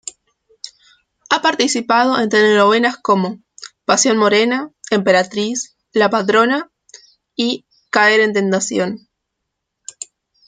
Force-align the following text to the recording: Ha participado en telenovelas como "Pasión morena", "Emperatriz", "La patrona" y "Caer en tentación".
Ha 1.29 1.43
participado 1.43 2.17
en 2.19 2.27
telenovelas 2.27 2.97
como 2.97 3.43
"Pasión 3.85 4.17
morena", 4.17 4.71
"Emperatriz", 4.89 5.75
"La 5.93 6.09
patrona" 6.09 6.71
y 7.35 7.67
"Caer 7.91 8.21
en 8.21 8.33
tentación". 8.33 9.07